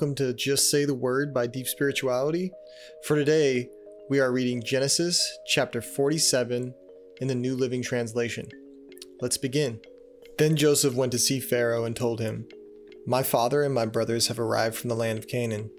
welcome 0.00 0.14
to 0.14 0.32
Just 0.32 0.70
Say 0.70 0.86
the 0.86 0.94
Word 0.94 1.34
by 1.34 1.46
Deep 1.46 1.66
Spirituality. 1.66 2.50
For 3.04 3.16
today, 3.16 3.68
we 4.08 4.18
are 4.18 4.32
reading 4.32 4.62
Genesis 4.62 5.38
chapter 5.46 5.82
47 5.82 6.72
in 7.20 7.28
the 7.28 7.34
New 7.34 7.54
Living 7.54 7.82
Translation. 7.82 8.48
Let's 9.20 9.36
begin. 9.36 9.78
Then 10.38 10.56
Joseph 10.56 10.94
went 10.94 11.12
to 11.12 11.18
see 11.18 11.38
Pharaoh 11.38 11.84
and 11.84 11.94
told 11.94 12.18
him, 12.18 12.48
My 13.06 13.22
father 13.22 13.62
and 13.62 13.74
my 13.74 13.84
brothers 13.84 14.28
have 14.28 14.40
arrived 14.40 14.74
from 14.74 14.88
the 14.88 14.96
land 14.96 15.18
of 15.18 15.28
Canaan. 15.28 15.70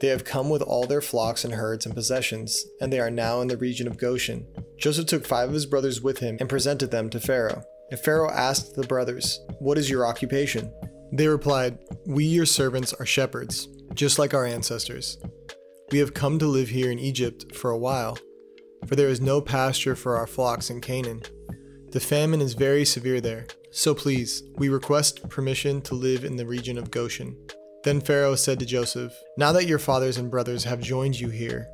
They 0.00 0.08
have 0.08 0.22
come 0.22 0.48
with 0.48 0.62
all 0.62 0.86
their 0.86 1.02
flocks 1.02 1.44
and 1.44 1.54
herds 1.54 1.86
and 1.86 1.94
possessions, 1.96 2.64
and 2.80 2.92
they 2.92 3.00
are 3.00 3.10
now 3.10 3.40
in 3.40 3.48
the 3.48 3.56
region 3.56 3.88
of 3.88 3.98
Goshen. 3.98 4.46
Joseph 4.78 5.06
took 5.06 5.26
five 5.26 5.48
of 5.48 5.54
his 5.54 5.66
brothers 5.66 6.00
with 6.00 6.20
him 6.20 6.36
and 6.38 6.48
presented 6.48 6.92
them 6.92 7.10
to 7.10 7.18
Pharaoh. 7.18 7.64
And 7.90 7.98
Pharaoh 7.98 8.30
asked 8.30 8.76
the 8.76 8.86
brothers, 8.86 9.40
What 9.58 9.76
is 9.76 9.90
your 9.90 10.06
occupation? 10.06 10.72
They 11.16 11.28
replied, 11.28 11.78
We, 12.04 12.24
your 12.24 12.44
servants, 12.44 12.92
are 12.92 13.06
shepherds, 13.06 13.68
just 13.94 14.18
like 14.18 14.34
our 14.34 14.44
ancestors. 14.44 15.16
We 15.90 15.98
have 15.98 16.12
come 16.12 16.38
to 16.38 16.46
live 16.46 16.68
here 16.68 16.90
in 16.90 16.98
Egypt 16.98 17.56
for 17.56 17.70
a 17.70 17.78
while, 17.78 18.18
for 18.86 18.96
there 18.96 19.08
is 19.08 19.18
no 19.18 19.40
pasture 19.40 19.96
for 19.96 20.18
our 20.18 20.26
flocks 20.26 20.68
in 20.68 20.82
Canaan. 20.82 21.22
The 21.92 22.00
famine 22.00 22.42
is 22.42 22.52
very 22.52 22.84
severe 22.84 23.22
there, 23.22 23.46
so 23.70 23.94
please, 23.94 24.42
we 24.56 24.68
request 24.68 25.26
permission 25.30 25.80
to 25.82 25.94
live 25.94 26.22
in 26.22 26.36
the 26.36 26.44
region 26.44 26.76
of 26.76 26.90
Goshen. 26.90 27.34
Then 27.82 28.02
Pharaoh 28.02 28.34
said 28.34 28.58
to 28.58 28.66
Joseph, 28.66 29.14
Now 29.38 29.52
that 29.52 29.66
your 29.66 29.78
fathers 29.78 30.18
and 30.18 30.30
brothers 30.30 30.64
have 30.64 30.80
joined 30.80 31.18
you 31.18 31.30
here, 31.30 31.66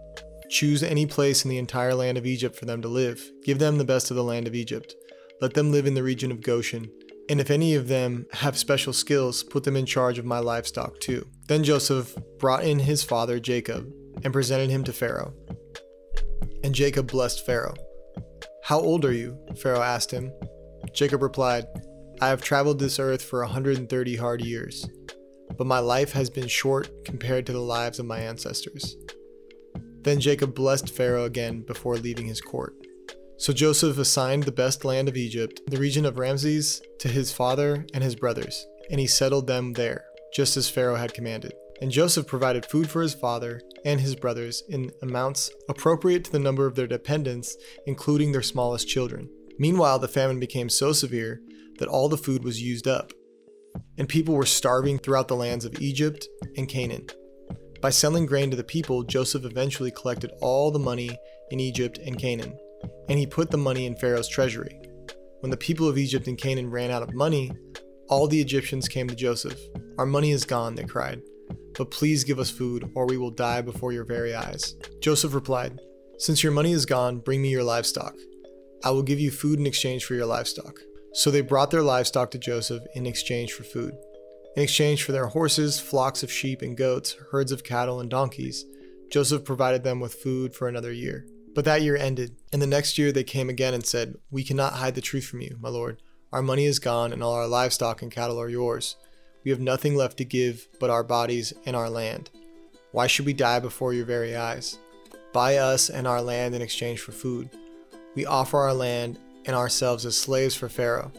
choose 0.50 0.84
any 0.84 1.04
place 1.04 1.44
in 1.44 1.50
the 1.50 1.58
entire 1.58 1.94
land 1.94 2.16
of 2.16 2.26
Egypt 2.26 2.54
for 2.54 2.66
them 2.66 2.80
to 2.82 2.88
live. 2.88 3.20
Give 3.44 3.58
them 3.58 3.78
the 3.78 3.84
best 3.84 4.12
of 4.12 4.16
the 4.16 4.22
land 4.22 4.46
of 4.46 4.54
Egypt. 4.54 4.94
Let 5.40 5.54
them 5.54 5.72
live 5.72 5.86
in 5.86 5.94
the 5.94 6.04
region 6.04 6.30
of 6.30 6.42
Goshen 6.42 6.92
and 7.32 7.40
if 7.40 7.50
any 7.50 7.74
of 7.74 7.88
them 7.88 8.26
have 8.34 8.58
special 8.58 8.92
skills, 8.92 9.42
put 9.42 9.64
them 9.64 9.74
in 9.74 9.86
charge 9.86 10.18
of 10.18 10.26
my 10.26 10.38
livestock 10.38 11.00
too. 11.00 11.26
Then 11.48 11.64
Joseph 11.64 12.14
brought 12.38 12.62
in 12.62 12.78
his 12.78 13.02
father 13.02 13.40
Jacob 13.40 13.90
and 14.22 14.34
presented 14.34 14.68
him 14.68 14.84
to 14.84 14.92
Pharaoh. 14.92 15.32
And 16.62 16.74
Jacob 16.74 17.10
blessed 17.10 17.46
Pharaoh. 17.46 17.72
How 18.64 18.78
old 18.78 19.06
are 19.06 19.14
you? 19.14 19.38
Pharaoh 19.56 19.80
asked 19.80 20.10
him. 20.10 20.30
Jacob 20.92 21.22
replied, 21.22 21.64
I 22.20 22.28
have 22.28 22.42
traveled 22.42 22.78
this 22.78 22.98
earth 22.98 23.22
for 23.22 23.40
130 23.40 24.16
hard 24.16 24.42
years, 24.42 24.86
but 25.56 25.66
my 25.66 25.78
life 25.78 26.12
has 26.12 26.28
been 26.28 26.48
short 26.48 26.90
compared 27.06 27.46
to 27.46 27.52
the 27.52 27.60
lives 27.60 27.98
of 27.98 28.04
my 28.04 28.18
ancestors. 28.18 28.94
Then 30.02 30.20
Jacob 30.20 30.54
blessed 30.54 30.90
Pharaoh 30.90 31.24
again 31.24 31.62
before 31.62 31.96
leaving 31.96 32.26
his 32.26 32.42
court. 32.42 32.74
So 33.42 33.52
Joseph 33.52 33.98
assigned 33.98 34.44
the 34.44 34.52
best 34.52 34.84
land 34.84 35.08
of 35.08 35.16
Egypt, 35.16 35.62
the 35.66 35.76
region 35.76 36.06
of 36.06 36.16
Ramses, 36.16 36.80
to 37.00 37.08
his 37.08 37.32
father 37.32 37.84
and 37.92 38.04
his 38.04 38.14
brothers, 38.14 38.68
and 38.88 39.00
he 39.00 39.08
settled 39.08 39.48
them 39.48 39.72
there, 39.72 40.04
just 40.32 40.56
as 40.56 40.70
Pharaoh 40.70 40.94
had 40.94 41.12
commanded. 41.12 41.52
And 41.80 41.90
Joseph 41.90 42.28
provided 42.28 42.64
food 42.64 42.88
for 42.88 43.02
his 43.02 43.14
father 43.14 43.60
and 43.84 44.00
his 44.00 44.14
brothers 44.14 44.62
in 44.68 44.92
amounts 45.02 45.50
appropriate 45.68 46.22
to 46.26 46.30
the 46.30 46.38
number 46.38 46.66
of 46.66 46.76
their 46.76 46.86
dependents, 46.86 47.56
including 47.84 48.30
their 48.30 48.42
smallest 48.42 48.86
children. 48.86 49.28
Meanwhile, 49.58 49.98
the 49.98 50.06
famine 50.06 50.38
became 50.38 50.68
so 50.68 50.92
severe 50.92 51.40
that 51.80 51.88
all 51.88 52.08
the 52.08 52.16
food 52.16 52.44
was 52.44 52.62
used 52.62 52.86
up, 52.86 53.12
and 53.98 54.08
people 54.08 54.36
were 54.36 54.46
starving 54.46 55.00
throughout 55.00 55.26
the 55.26 55.34
lands 55.34 55.64
of 55.64 55.82
Egypt 55.82 56.28
and 56.56 56.68
Canaan. 56.68 57.08
By 57.80 57.90
selling 57.90 58.26
grain 58.26 58.52
to 58.52 58.56
the 58.56 58.62
people, 58.62 59.02
Joseph 59.02 59.44
eventually 59.44 59.90
collected 59.90 60.30
all 60.40 60.70
the 60.70 60.78
money 60.78 61.18
in 61.50 61.58
Egypt 61.58 61.98
and 61.98 62.16
Canaan 62.16 62.56
and 63.08 63.18
he 63.18 63.26
put 63.26 63.50
the 63.50 63.56
money 63.56 63.86
in 63.86 63.96
Pharaoh's 63.96 64.28
treasury. 64.28 64.78
When 65.40 65.50
the 65.50 65.56
people 65.56 65.88
of 65.88 65.98
Egypt 65.98 66.28
and 66.28 66.38
Canaan 66.38 66.70
ran 66.70 66.90
out 66.90 67.02
of 67.02 67.14
money, 67.14 67.50
all 68.08 68.28
the 68.28 68.40
Egyptians 68.40 68.88
came 68.88 69.08
to 69.08 69.14
Joseph. 69.14 69.58
Our 69.98 70.06
money 70.06 70.30
is 70.30 70.44
gone, 70.44 70.74
they 70.74 70.84
cried. 70.84 71.22
But 71.76 71.90
please 71.90 72.24
give 72.24 72.38
us 72.38 72.50
food, 72.50 72.90
or 72.94 73.06
we 73.06 73.16
will 73.16 73.30
die 73.30 73.60
before 73.62 73.92
your 73.92 74.04
very 74.04 74.34
eyes. 74.34 74.74
Joseph 75.00 75.34
replied, 75.34 75.80
Since 76.18 76.42
your 76.42 76.52
money 76.52 76.72
is 76.72 76.86
gone, 76.86 77.18
bring 77.18 77.42
me 77.42 77.48
your 77.48 77.64
livestock. 77.64 78.14
I 78.84 78.90
will 78.90 79.02
give 79.02 79.20
you 79.20 79.30
food 79.30 79.58
in 79.58 79.66
exchange 79.66 80.04
for 80.04 80.14
your 80.14 80.26
livestock. 80.26 80.78
So 81.14 81.30
they 81.30 81.40
brought 81.40 81.70
their 81.70 81.82
livestock 81.82 82.30
to 82.32 82.38
Joseph 82.38 82.82
in 82.94 83.06
exchange 83.06 83.52
for 83.52 83.64
food. 83.64 83.94
In 84.56 84.62
exchange 84.62 85.02
for 85.02 85.12
their 85.12 85.28
horses, 85.28 85.80
flocks 85.80 86.22
of 86.22 86.30
sheep 86.30 86.62
and 86.62 86.76
goats, 86.76 87.16
herds 87.30 87.52
of 87.52 87.64
cattle 87.64 88.00
and 88.00 88.10
donkeys, 88.10 88.66
Joseph 89.10 89.44
provided 89.44 89.82
them 89.82 90.00
with 90.00 90.14
food 90.14 90.54
for 90.54 90.68
another 90.68 90.92
year. 90.92 91.26
But 91.54 91.66
that 91.66 91.82
year 91.82 91.96
ended, 91.96 92.36
and 92.52 92.62
the 92.62 92.66
next 92.66 92.96
year 92.96 93.12
they 93.12 93.24
came 93.24 93.50
again 93.50 93.74
and 93.74 93.84
said, 93.84 94.14
We 94.30 94.42
cannot 94.42 94.74
hide 94.74 94.94
the 94.94 95.00
truth 95.00 95.26
from 95.26 95.42
you, 95.42 95.58
my 95.60 95.68
lord. 95.68 96.00
Our 96.32 96.42
money 96.42 96.64
is 96.64 96.78
gone, 96.78 97.12
and 97.12 97.22
all 97.22 97.34
our 97.34 97.46
livestock 97.46 98.00
and 98.00 98.10
cattle 98.10 98.40
are 98.40 98.48
yours. 98.48 98.96
We 99.44 99.50
have 99.50 99.60
nothing 99.60 99.94
left 99.94 100.16
to 100.18 100.24
give 100.24 100.66
but 100.80 100.88
our 100.88 101.04
bodies 101.04 101.52
and 101.66 101.76
our 101.76 101.90
land. 101.90 102.30
Why 102.92 103.06
should 103.06 103.26
we 103.26 103.34
die 103.34 103.60
before 103.60 103.92
your 103.92 104.06
very 104.06 104.34
eyes? 104.34 104.78
Buy 105.32 105.56
us 105.56 105.90
and 105.90 106.06
our 106.06 106.22
land 106.22 106.54
in 106.54 106.62
exchange 106.62 107.00
for 107.00 107.12
food. 107.12 107.50
We 108.14 108.24
offer 108.24 108.58
our 108.58 108.74
land 108.74 109.18
and 109.44 109.54
ourselves 109.56 110.06
as 110.06 110.16
slaves 110.16 110.54
for 110.54 110.68
Pharaoh. 110.68 111.12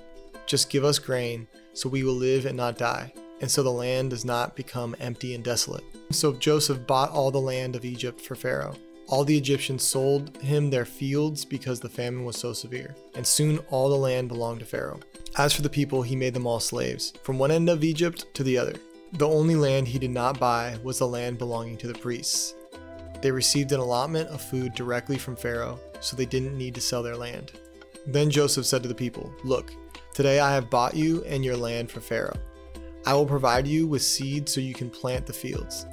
Just 0.48 0.70
give 0.70 0.84
us 0.84 1.00
grain, 1.00 1.48
so 1.74 1.90
we 1.90 2.04
will 2.04 2.14
live 2.14 2.46
and 2.46 2.58
not 2.58 2.78
die, 2.78 3.14
and 3.42 3.52
so 3.52 3.62
the 3.62 3.72
land 3.72 4.12
does 4.12 4.26
not 4.26 4.56
become 4.56 4.96
empty 5.00 5.36
and 5.36 5.44
desolate. 5.44 5.84
So 6.12 6.34
Joseph 6.34 6.88
bought 6.88 7.12
all 7.12 7.30
the 7.30 7.40
land 7.40 7.76
of 7.76 7.86
Egypt 7.86 8.20
for 8.20 8.36
Pharaoh 8.36 8.76
all 9.14 9.24
the 9.24 9.38
Egyptians 9.38 9.84
sold 9.84 10.36
him 10.38 10.72
their 10.72 10.86
fields 10.86 11.46
because 11.46 11.80
the 11.80 11.88
famine 11.88 12.26
was 12.26 12.36
so 12.36 12.52
severe, 12.52 12.96
and 13.14 13.26
soon 13.26 13.60
all 13.70 13.88
the 13.88 13.96
land 13.96 14.28
belonged 14.28 14.60
to 14.60 14.66
Pharaoh. 14.66 15.00
As 15.38 15.54
for 15.54 15.62
the 15.62 15.70
people, 15.70 16.02
he 16.02 16.16
made 16.16 16.34
them 16.34 16.48
all 16.48 16.60
slaves, 16.60 17.14
from 17.22 17.38
one 17.38 17.52
end 17.52 17.70
of 17.70 17.84
Egypt 17.84 18.26
to 18.34 18.42
the 18.42 18.58
other. 18.58 18.74
The 19.12 19.28
only 19.28 19.54
land 19.54 19.88
he 19.88 20.00
did 20.00 20.10
not 20.10 20.40
buy 20.40 20.80
was 20.82 20.98
the 20.98 21.08
land 21.08 21.38
belonging 21.38 21.78
to 21.78 21.88
the 21.88 21.94
priests. 21.94 22.56
They 23.22 23.30
received 23.30 23.72
an 23.72 23.80
allotment 23.80 24.30
of 24.30 24.42
food 24.42 24.74
directly 24.74 25.20
from 25.20 25.36
Pharaoh, 25.36 25.80
so 26.00 26.18
they 26.18 26.26
didn't 26.26 26.58
need 26.58 26.74
to 26.74 26.82
sell 26.82 27.04
their 27.04 27.16
land. 27.16 27.52
Then 28.08 28.32
Joseph 28.32 28.66
said 28.66 28.82
to 28.82 28.90
the 28.90 28.96
people, 28.96 29.32
Look, 29.44 29.74
today 30.16 30.40
I 30.40 30.56
have 30.56 30.72
bought 30.72 30.96
you 30.96 31.24
and 31.26 31.46
your 31.46 31.56
land 31.56 31.92
for 31.92 32.02
Pharaoh. 32.02 32.40
I 33.06 33.14
will 33.14 33.28
provide 33.28 33.68
you 33.68 33.86
with 33.86 34.02
seed 34.02 34.50
so 34.50 34.60
you 34.60 34.74
can 34.74 34.90
plant 34.90 35.28
the 35.28 35.34
fields 35.34 35.86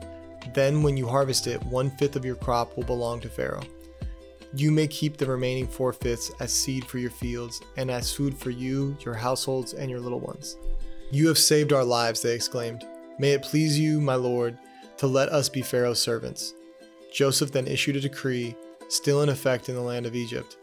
then, 0.55 0.83
when 0.83 0.97
you 0.97 1.07
harvest 1.07 1.47
it, 1.47 1.63
one 1.65 1.91
fifth 1.91 2.17
of 2.17 2.25
your 2.25 2.37
crop 2.37 2.77
will 2.77 2.85
belong 2.85 3.21
to 3.21 3.29
Pharaoh. 3.29 3.63
You 4.55 4.73
may 4.73 4.89
keep 4.89 5.17
the 5.17 5.27
remaining 5.27 5.69
four 5.69 5.93
fifths 5.93 6.33
as 6.41 6.53
seed 6.53 6.85
for 6.85 6.99
your 6.99 7.11
fields 7.11 7.61
and 7.77 7.91
as 7.91 8.13
food 8.13 8.37
for 8.37 8.51
you, 8.51 8.97
your 9.05 9.15
households, 9.15 9.75
and 9.75 9.89
your 9.89 10.01
little 10.01 10.19
ones. 10.19 10.57
You 11.13 11.29
have 11.29 11.39
saved 11.39 11.73
our 11.73 11.85
lives, 11.85 12.21
they 12.21 12.35
exclaimed. 12.35 12.85
May 13.19 13.33
it 13.33 13.43
please 13.43 13.79
you, 13.79 14.01
my 14.01 14.17
lord, 14.17 14.59
to 14.97 15.07
let 15.07 15.29
us 15.29 15.49
be 15.49 15.63
Pharaoh's 15.63 16.01
servants. 16.01 16.55
Joseph 17.13 17.53
then 17.53 17.67
issued 17.67 17.97
a 17.97 18.01
decree, 18.01 18.57
still 18.89 19.23
in 19.23 19.29
effect 19.29 19.69
in 19.69 19.75
the 19.75 19.81
land 19.81 20.07
of 20.07 20.17
Egypt. 20.17 20.57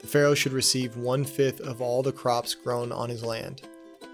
The 0.00 0.06
Pharaoh 0.06 0.34
should 0.34 0.52
receive 0.52 0.96
one 0.96 1.24
fifth 1.24 1.60
of 1.60 1.80
all 1.80 2.02
the 2.02 2.12
crops 2.12 2.54
grown 2.54 2.90
on 2.92 3.08
his 3.08 3.24
land. 3.24 3.62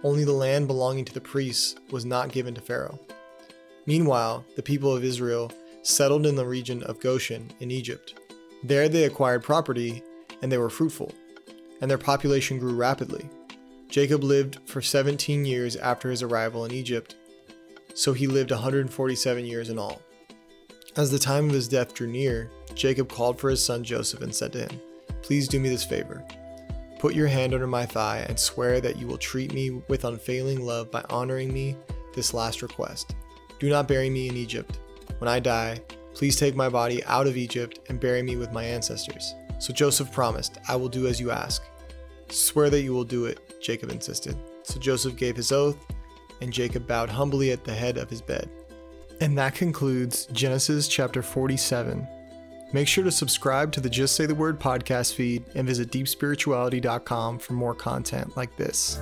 Only 0.05 0.25
the 0.25 0.33
land 0.33 0.69
belonging 0.69 1.05
to 1.07 1.15
the 1.15 1.21
priests 1.21 1.75
was 1.91 2.05
not 2.05 2.31
given 2.31 2.55
to 2.55 2.61
Pharaoh. 2.61 3.01
Meanwhile, 3.89 4.45
the 4.55 4.63
people 4.63 4.95
of 4.95 5.03
Israel 5.03 5.51
settled 5.81 6.27
in 6.27 6.35
the 6.35 6.45
region 6.45 6.83
of 6.83 7.01
Goshen 7.01 7.51
in 7.59 7.71
Egypt. 7.71 8.21
There 8.63 8.87
they 8.87 9.05
acquired 9.05 9.43
property 9.43 10.03
and 10.43 10.53
they 10.53 10.59
were 10.59 10.69
fruitful, 10.69 11.11
and 11.81 11.91
their 11.91 11.97
population 11.97 12.59
grew 12.59 12.75
rapidly. 12.75 13.31
Jacob 13.89 14.23
lived 14.23 14.59
for 14.67 14.83
17 14.83 15.47
years 15.47 15.75
after 15.77 16.11
his 16.11 16.23
arrival 16.23 16.67
in 16.67 16.73
Egypt, 16.73 17.17
so 17.95 18.13
he 18.13 18.27
lived 18.27 18.51
147 18.51 19.47
years 19.47 19.71
in 19.71 19.79
all. 19.79 20.03
As 20.95 21.11
the 21.11 21.19
time 21.19 21.47
of 21.49 21.55
his 21.55 21.67
death 21.67 21.95
drew 21.95 22.09
near, 22.09 22.51
Jacob 22.75 23.09
called 23.09 23.41
for 23.41 23.49
his 23.49 23.65
son 23.65 23.83
Joseph 23.83 24.21
and 24.21 24.35
said 24.35 24.53
to 24.53 24.69
him, 24.69 24.81
Please 25.23 25.49
do 25.49 25.59
me 25.59 25.71
this 25.71 25.87
favor. 25.87 26.23
Put 26.99 27.15
your 27.15 27.29
hand 27.29 27.55
under 27.55 27.67
my 27.67 27.87
thigh 27.87 28.27
and 28.29 28.39
swear 28.39 28.83
that 28.83 28.99
you 28.99 29.07
will 29.07 29.17
treat 29.17 29.55
me 29.55 29.71
with 29.89 30.05
unfailing 30.05 30.61
love 30.61 30.91
by 30.91 31.03
honoring 31.09 31.55
me 31.55 31.75
this 32.15 32.35
last 32.35 32.61
request. 32.61 33.15
Do 33.59 33.69
not 33.69 33.89
bury 33.89 34.09
me 34.11 34.29
in 34.29 34.37
Egypt. 34.37 34.79
When 35.19 35.29
I 35.29 35.41
die, 35.41 35.81
please 36.15 36.37
take 36.37 36.55
my 36.55 36.69
body 36.69 37.05
out 37.05 37.27
of 37.27 37.37
Egypt 37.37 37.81
and 37.89 38.01
bury 38.01 38.23
me 38.23 38.37
with 38.37 38.53
my 38.53 38.65
ancestors. 38.65 39.35
So 39.59 39.73
Joseph 39.73 40.13
promised, 40.13 40.59
I 40.69 40.77
will 40.77 40.89
do 40.89 41.07
as 41.07 41.19
you 41.19 41.31
ask. 41.31 41.63
Swear 42.31 42.71
that 42.71 42.83
you 42.83 42.93
will 42.93 43.05
do 43.05 43.25
it, 43.25 43.61
Jacob 43.61 43.91
insisted. 43.91 44.37
So 44.63 44.79
Joseph 44.79 45.17
gave 45.17 45.35
his 45.37 45.51
oath, 45.51 45.79
and 46.41 46.53
Jacob 46.53 46.87
bowed 46.87 47.09
humbly 47.09 47.51
at 47.51 47.65
the 47.65 47.75
head 47.75 47.97
of 47.97 48.11
his 48.11 48.23
bed. 48.23 48.49
And 49.21 49.37
that 49.39 49.55
concludes 49.55 50.27
Genesis 50.27 50.87
chapter 50.87 51.23
47. 51.23 52.07
Make 52.73 52.87
sure 52.87 53.03
to 53.03 53.11
subscribe 53.11 53.73
to 53.73 53.81
the 53.81 53.89
Just 53.89 54.15
Say 54.15 54.27
the 54.27 54.35
Word 54.35 54.61
podcast 54.61 55.15
feed 55.15 55.43
and 55.55 55.67
visit 55.67 55.91
deepspirituality.com 55.91 57.39
for 57.39 57.55
more 57.55 57.75
content 57.75 58.37
like 58.37 58.55
this. 58.57 59.01